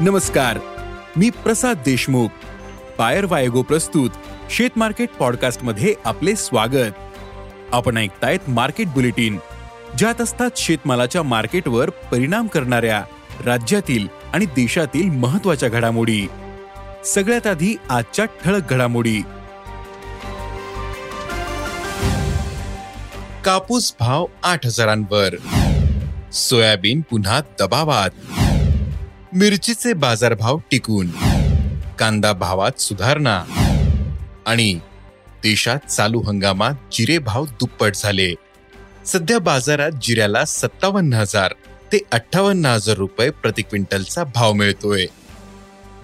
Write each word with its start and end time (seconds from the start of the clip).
नमस्कार 0.00 0.58
मी 1.16 1.30
प्रसाद 1.30 1.76
देशमुख. 1.76 2.28
पायर 2.98 3.24
वायगो 3.24 3.62
प्रस्तुत 3.62 4.10
शेत 4.50 4.70
मार्केट 4.76 5.08
पॉडकास्टमध्ये 5.10 5.94
आपले 6.04 6.36
स्वागत. 6.36 6.92
आपण 7.72 7.96
ऐकतायत 7.96 8.50
मार्केट 8.50 8.86
बुलेटिन 8.86 9.38
ज्यात 9.98 10.20
असतात 10.20 10.50
शेतमालाच्या 10.56 11.22
मार्केटवर 11.22 11.90
परिणाम 11.90 12.46
करणाऱ्या 12.46 13.04
राज्यातील 13.44 14.08
आणि 14.32 14.44
देशातील 14.44 15.10
महत्त्वाच्या 15.10 15.68
घडामोडी. 15.68 16.26
सगळ्यात 17.04 17.46
आधी 17.46 17.76
आजच्या 17.90 18.24
ठळक 18.24 18.70
घडामोडी. 18.70 19.22
कापूस 23.44 23.94
भाव 24.00 24.26
आठ 24.42 24.66
हजारांवर. 24.66 25.34
सोयाबीन 26.32 27.00
पुन्हा 27.00 27.40
दबावात. 27.60 28.10
मिरचीचे 29.32 29.92
बाजारभाव 29.92 30.58
टिकून. 30.70 31.08
कांदा 31.98 32.32
भावात 32.32 32.80
सुधारणा. 32.80 33.44
आणि 34.46 34.74
देशात 35.42 35.78
चालू 35.90 36.20
हंगामात 36.20 36.72
जिरे 36.92 37.18
भाव 37.18 37.44
दुप्पट 37.44 37.94
झाले. 37.94 38.34
सध्या 39.06 39.38
बाजारात 39.38 39.90
जिऱ्याला 40.02 40.44
सत्तावन्न 40.44 41.12
हजार 41.12 41.54
ते 41.92 41.98
अठ्ठावन्न 42.12 42.66
हजार 42.66 42.96
रुपये 42.96 43.30
प्रति 43.30 43.62
क्विंटलचा 43.62 44.24
भाव 44.24 44.52
मिळतोय. 44.52 45.06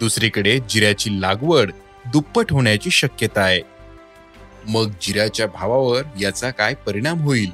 दुसरीकडे 0.01 0.59
जिऱ्याची 0.71 1.21
लागवड 1.21 1.73
दुप्पट 2.13 2.53
होण्याची 2.53 2.91
शक्यता 2.91 3.41
आहे. 3.41 3.61
मग 4.69 4.91
जिऱ्याच्या 5.03 5.47
भावावर 5.47 6.03
याचा 6.21 6.51
काय 6.51 6.75
परिणाम 6.75 7.21
होईल? 7.21 7.51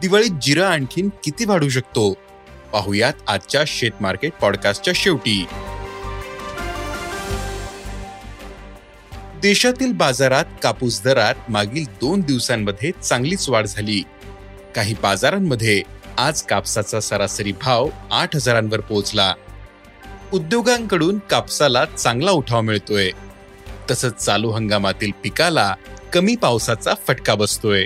दिवाळीत 0.00 0.30
जिरा 0.42 0.68
आणखीन 0.68 1.08
किती 1.24 1.44
वाढू 1.44 1.68
शकतो? 1.68 2.27
पाहुयात 2.72 3.12
आजच्या 3.26 3.64
शेत 3.66 3.90
मार्केट 4.00 4.32
पॉडकास्टच्या 4.32 4.94
शेवटी. 4.96 5.46
देशातील 9.42 9.92
बाजारात 9.92 10.44
कापूस 10.62 11.02
दरात 11.02 11.34
मागील 11.48 11.84
दोन 11.84 12.20
दिवसांमध्ये 12.20 12.90
चांगलीच 13.02 13.48
वाढ 13.48 13.66
झाली. 13.66 14.02
काही 14.74 14.94
बाजारांमध्ये 15.02 15.82
आज 16.18 16.42
कापसाचा 16.42 17.00
सरासरी 17.00 17.52
भाव 17.52 17.88
आठ 18.10 18.36
हजारांवर 18.36 18.80
पोहोचला. 18.80 19.34
उद्योगांकडून 20.32 21.18
कापसाला 21.18 21.84
चांगला 21.84 22.30
उठाव 22.30 22.60
मिळतोय. 22.60 23.10
तसंच 23.90 24.14
चालू 24.14 24.50
हंगामातील 24.50 25.10
पिकाला 25.22 25.74
कमी 26.12 26.36
पावसाचा 26.36 26.94
फटका 27.08 27.34
बसतोय. 27.34 27.84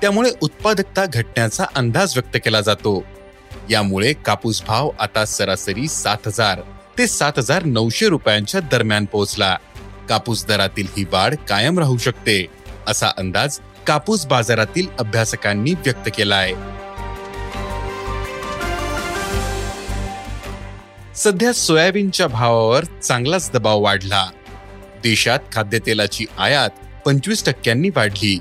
त्यामुळे 0.00 0.30
उत्पादकता 0.40 1.06
घटण्याचा 1.06 1.64
अंदाज 1.74 2.18
व्यक्त 2.18 2.44
केला 2.44 2.60
जातो. 2.60 3.04
यामुळे 3.70 4.12
कापूस 4.12 4.62
भाव 4.62 4.90
आता 5.00 5.24
सरासरी 5.24 5.88
सात 5.88 6.26
हजार 6.26 6.60
ते 6.98 7.06
सात 7.06 7.32
हजार 7.38 7.64
नऊशे 7.64 8.08
रुपयांच्या 8.08 8.60
दरम्यान 8.60 9.04
पोहोचला. 9.04 9.56
कापूस 10.08 10.46
दरातील 10.46 10.86
ही 10.96 11.04
वाढ 11.12 11.34
कायम 11.48 11.78
राहू 11.78 11.96
शकते 11.96 12.46
असा 12.86 13.08
अंदाज 13.18 13.58
कापूस 13.86 14.26
बाजारातील 14.26 14.86
अभ्यासकांनी 14.98 15.74
व्यक्त 15.74 16.08
केला 16.16 16.36
आहे 16.36 16.54
सध्या 21.16 21.52
सोयाबीनच्या 21.52 22.26
भावावर 22.26 22.84
चांगलाच 22.84 23.50
दबाव 23.54 23.80
वाढला. 23.80 24.26
देशात 25.02 25.38
खाद्यतेलाची 25.52 26.26
आयात 26.38 26.70
पंचवीस 27.06 27.44
टक्क्यांनी 27.44 27.88
वाढली. 27.88 28.38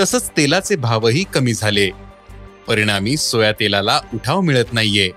तसंच 0.00 0.30
तेलाचे 0.36 0.76
भावही 0.76 1.24
कमी 1.24 1.54
झाले. 1.54 1.90
परिणामी 2.68 3.16
सोया 3.16 3.52
तेलाला 3.52 4.00
उठाव 4.14 4.40
मिळत 4.40 4.72
नाहीये. 4.72 5.10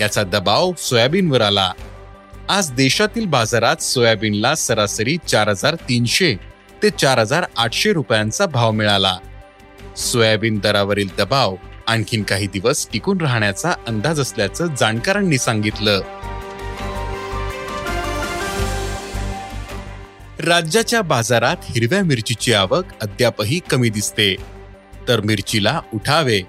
याचा 0.00 0.22
दबाव 0.22 0.72
सोयाबीनवर 0.78 1.40
आला. 1.40 1.72
आज 2.48 2.72
देशातील 2.72 3.26
बाजारात 3.26 3.76
सोयाबीनला 3.76 4.54
सरासरी 4.54 5.16
चार 5.28 5.48
हजार 5.48 5.74
तीनशे 5.74 6.34
ते 6.82 6.90
चार 6.90 7.18
हजार 7.18 7.44
आठशे 7.56 7.92
रुपयांचा 7.92 8.46
भाव 8.46 8.70
मिळाला. 8.70 9.18
सोयाबीन 9.96 10.58
दरावरील 10.58 11.08
दबाव 11.18 11.56
आणखीन 11.86 12.22
काही 12.22 12.46
दिवस 12.46 12.88
टिकून 12.92 13.20
राहण्याचा 13.20 13.72
अंदाज 13.86 14.20
असल्याचं 14.20 14.66
जाणकारांनी 14.80 15.38
सांगितलं. 15.38 16.00
राज्याच्या 20.40 21.02
बाजारात 21.02 21.56
हिरव्या 21.62 22.02
मिरचीची 22.04 22.52
आवक 22.52 22.84
अद्यापही 23.00 23.60
कमी 23.70 23.88
दिसते. 23.90 24.36
तर 25.08 25.20
मिरचीला 25.20 25.80
उठावे 25.94 26.40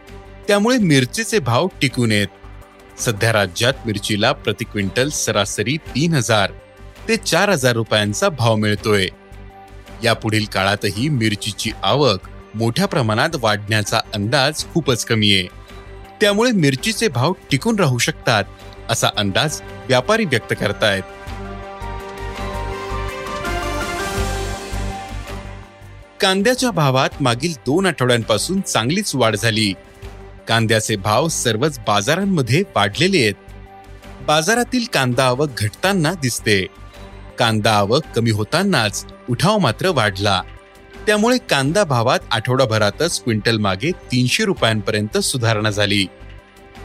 त्यामुळे 0.47 0.77
मिरचीचे 0.77 1.39
भाव 1.39 1.67
टिकून 1.81 2.11
येत 2.11 2.99
सध्या 2.99 3.33
राज्यात 3.33 3.73
मिरचीला 3.85 4.31
प्रति 4.31 4.63
क्विंटल 4.63 5.09
सरासरी 5.09 5.77
तीन 5.77 6.13
हजार 6.13 6.51
ते 7.07 7.17
चार 7.17 7.49
हजार 7.49 7.73
रुपयांचा 7.73 8.29
भाव 8.29 8.55
मिळतोय. 8.55 9.07
यापुढील 10.03 10.45
काळातही 10.45 11.09
मिरचीची 11.09 11.71
आवक 11.83 12.19
मोठ्या 12.55 12.85
प्रमाणात 12.85 13.29
वाढण्याचा 13.39 13.99
अंदाज 14.13 14.65
खूपच 14.73 15.05
कमी 15.05 15.33
आहे. 15.33 15.47
त्यामुळे 16.21 16.51
मिरचीचे 16.51 17.07
भाव 17.07 17.33
टिकून 17.51 17.79
राहू 17.79 17.97
शकतात 17.97 18.43
असा 18.89 19.07
अंदाज 19.17 19.61
व्यापारी 19.87 20.25
व्यक्त 20.25 20.53
करतायत. 20.59 21.03
कांद्याच्या 26.19 26.71
भावात 26.71 27.21
मागील 27.21 27.53
दोन 27.53 27.85
आठवड्यांपासून 27.85 28.61
चांगलीच 28.61 29.15
वाढ 29.15 29.35
झाली. 29.35 29.73
कांद्याचे 30.47 30.95
भाव 30.95 31.27
सर्वच 31.27 31.79
बाजारांमध्ये 31.79 32.63
वाढलेले 32.75 33.17
आहेत. 33.17 33.33
बाजारातील 34.27 34.85
कांदा 34.93 35.25
आवक 35.25 35.49
घटताना 35.57 36.13
दिसते. 36.13 36.65
कांदा 37.39 37.71
आवक 37.71 38.01
कमी 38.15 38.31
होतानाच 38.31 39.05
उठाव 39.29 39.57
मात्र 39.57 39.89
वाढला. 39.89 40.41
त्यामुळे 41.07 41.37
कांदा 41.37 41.83
भावात 41.83 42.19
आठवडाभरातच 42.31 43.23
क्विंटल 43.23 43.57
मागे 43.57 43.91
तीनशे 43.91 44.45
रुपयांपर्यंत 44.45 45.17
सुधारणा 45.17 45.69
झाली. 45.69 46.05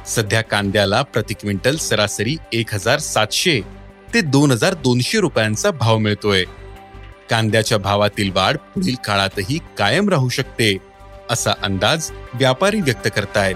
सध्या 0.07 0.41
कांद्याला 0.41 1.03
प्रति 1.03 1.35
क्विंटल 1.35 1.77
सरासरी 1.77 2.37
एक 2.53 2.75
हजार 2.75 2.99
सातशे 2.99 3.61
ते 4.15 4.21
दोन 4.21 4.51
हजार 4.51 4.75
दोनशे 4.75 5.21
रुपयांचा 5.21 5.71
भाव 5.71 5.99
मिळतोय. 5.99 6.45
कांद्याच्या 7.31 7.79
भावातील 7.79 8.31
वाढ 8.31 8.57
पुढील 8.57 8.95
काळातही 8.95 9.59
कायम 9.79 10.09
राहू 10.09 10.29
शकते. 10.29 10.77
असा 11.31 11.53
अंदाज 11.63 12.11
व्यापारी 12.35 12.81
व्यक्त 12.81 13.09
करतायत. 13.17 13.55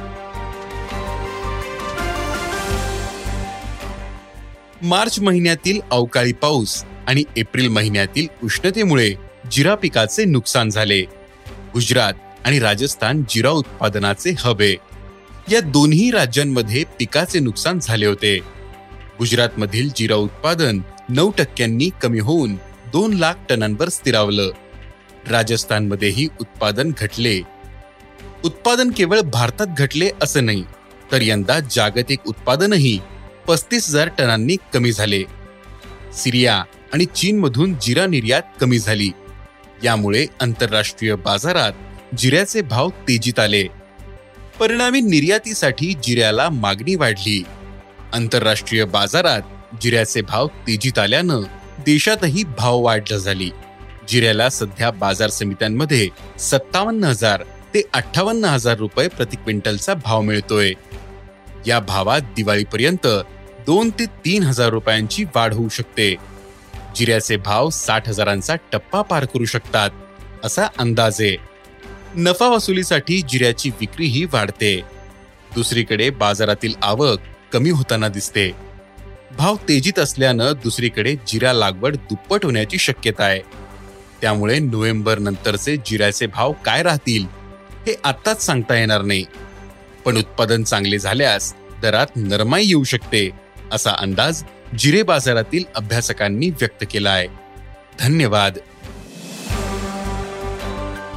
मार्च 4.83 5.21
महिन्यातील 5.21 5.81
अवकाळी 5.91 6.33
पाऊस 6.33 6.85
आणि 7.07 7.25
एप्रिल 7.37 7.69
महिन्यातील 7.69 8.27
उष्णतेमुळे 8.45 9.15
जिरा 9.53 9.75
पिकाचे 9.75 10.25
नुकसान 10.25 10.71
झाले. 10.71 11.01
गुजरात 11.75 12.13
आणि 12.45 12.59
राजस्थान 12.59 13.23
जिरा 13.29 13.51
उत्पादनाचे 13.51 14.35
हबे 14.39 14.77
या 15.53 15.61
दोन्ही 15.61 16.11
राज्यांमध्ये 16.11 16.85
पिकाचे 16.99 17.39
नुकसान 17.39 17.79
झाले 17.83 18.07
होते. 18.07 18.39
गुजरातमधील 19.19 19.91
जिरा 19.97 20.15
उत्पादन 20.15 20.81
नऊ 21.09 21.31
टक्क्यांनी 21.39 21.91
कमी 22.03 22.19
होऊन 22.19 22.55
दोन 22.93 23.13
लाख 23.13 23.35
टनांवर 23.49 23.89
स्थिरावलं. 23.89 24.51
राजस्थानमध्येही 25.29 26.29
उत्पादन 26.41 26.93
घटले. 27.01 27.41
उत्पादन 28.45 28.91
केवळ 28.91 29.21
भारतात 29.21 29.67
घटले 29.79 30.11
असं 30.23 30.47
नाही 30.47 30.65
तर 31.13 31.19
यंदा 31.23 31.61
जागतिक 31.61 32.19
उत्पादनही 32.27 32.99
पस्तीस 33.49 33.89
हजार 33.89 34.09
टनांनी 34.19 34.57
कमी 34.75 34.93
झाले. 34.93 35.23
सिरिया 36.15 36.65
आणि 36.95 37.05
चीनमधून 37.05 37.75
जिरा 37.83 38.07
निर्यात 38.07 38.43
कमी 38.61 38.79
झाली. 38.79 39.11
यामुळे 39.85 40.27
आंतरराष्ट्रीय 40.41 41.15
बाजारात 41.15 41.73
जिऱ्याचे 42.19 42.63
भाव 42.63 42.89
तेजीत 42.89 43.39
आले. 43.39 43.65
परिणामी 44.61 45.01
निर्यातीसाठी 45.01 45.95
जिऱ्याला 46.03 46.49
मागणी 46.49 46.95
वाढली. 46.95 47.45
आंतरराष्ट्रीय 48.13 48.85
बाजारात 48.85 49.43
जिऱ्याचे 49.81 50.21
भाव 50.21 50.47
तेजीत 50.47 50.99
आल्यानं 50.99 51.41
देशातही 51.79 52.45
भाव 52.45 52.79
वाढ 52.79 53.13
झाली. 53.13 53.51
जिऱ्याला 54.09 54.49
सध्या 54.49 54.91
बाजार 54.91 55.31
समित्यांमध्ये 55.31 56.09
सत्तावन्न 56.39 57.05
हजार 57.05 57.43
ते 57.77 57.83
अठ्ठावन्न 57.95 58.45
हजार 58.45 58.77
रुपये 58.77 59.09
प्रति 59.09 59.37
क्विंटलचा 59.37 59.95
भाव 59.95 60.21
मिळतोय. 60.21 60.73
या 61.67 61.81
भावात 61.81 62.21
दिवाळीपर्यंत 62.21 63.07
दोन 63.67 63.91
ते 63.91 64.05
तीन 64.05 64.43
हजार 64.43 64.69
रुपयांची 64.69 65.25
वाढ 65.25 65.55
होऊ 65.55 65.69
शकते. 65.69 66.17
जिऱ्याचे 66.97 67.37
भाव 67.37 67.71
साठ 67.71 68.09
हजारांचा 68.09 68.55
टप्पा 68.73 69.03
पार 69.03 69.25
करू 69.25 69.45
शकतात 69.45 69.91
असा 70.45 70.67
अंदाज 70.79 71.21
आहे. 71.21 71.37
नफा 72.17 72.49
वसुलीसाठी 72.49 73.23
जिऱ्याची 73.23 73.71
विक्रीही 73.71 74.25
वाढते. 74.25 74.81
दुसरीकडे 75.55 76.11
बाजारातील 76.11 76.75
आवक 76.83 77.19
कमी 77.53 77.71
होताना 77.71 78.09
दिसते. 78.09 78.53
भाव 79.39 79.57
तेजीत 79.57 79.99
असल्यानं 79.99 80.53
दुसरीकडे 80.63 81.17
जिरा 81.27 81.53
लागवड 81.53 81.97
दुप्पट 81.97 82.45
होण्याची 82.45 82.79
शक्यता 82.79 83.25
आहे. 83.25 83.41
त्यामुळे 84.21 84.59
नोव्हेंबर 84.59 85.19
नंतरचे 85.19 85.77
जिऱ्याचे 85.77 86.27
भाव 86.27 86.53
काय 86.53 86.83
राहतील? 86.83 87.36
हे 87.87 87.95
आत्ताच 88.05 88.47
सांगता 88.47 88.75
येणार 88.75 89.03
नाही. 89.03 89.25
पण 90.05 90.17
उत्पादन 90.17 90.63
चांगले 90.63 90.99
झाल्यास 90.99 91.55
दरात 91.83 92.07
नरमाई 92.17 92.67
येऊ 92.67 92.85
शकते 92.85 93.31
असा 93.73 93.91
अंदाज 93.99 94.43
जिरे 94.79 95.03
बाजारातील 95.03 95.65
अभ्यासकांनी 95.75 96.51
व्यक्त 96.51 96.85
केला 96.91 97.11
आहे 97.11 97.27
धन्यवाद. 98.01 98.59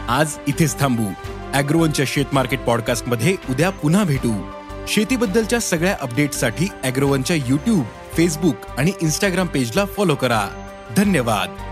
आज 0.09 0.35
इथेच 0.47 0.79
थांबू. 0.79 1.05
अॅग्रोवनच्या 1.53 2.05
शेत 2.07 2.25
मार्केट 2.33 2.59
पॉडकास्टमध्ये 2.59 3.35
उद्या 3.49 3.69
पुन्हा 3.69 4.03
भेटू. 4.03 4.51
शेतीबद्दलच्या 4.87 5.59
सगळ्या 5.59 5.97
अपडेटसाठी 6.01 6.67
अॅग्रोवनच्या 6.83 7.35
युट्यूब 7.35 7.85
फेसबुक 8.13 8.55
आणि 8.77 8.91
इन्स्टाग्राम 9.01 9.47
पेजला 9.47 9.85
फॉलो 9.85 10.15
करा. 10.15 10.47
धन्यवाद. 10.97 11.68